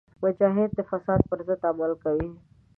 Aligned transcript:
مجاهد 0.23 0.69
د 0.75 0.79
فساد 0.89 1.19
پر 1.29 1.39
ضد 1.47 1.61
عمل 1.69 1.91
کوي. 2.03 2.29